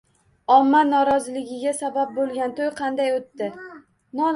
[0.53, 3.57] Omma noroziligiga sabab bo‘lgan to‘y qanday o‘tdi?